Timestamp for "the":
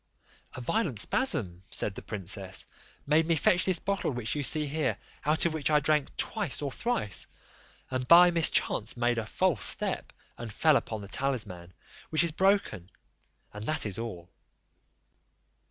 1.93-2.01, 11.01-11.07